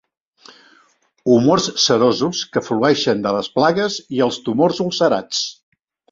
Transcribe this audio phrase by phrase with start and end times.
[1.33, 5.43] Humors serosos que flueixen de les plagues i els tumors ulcerats.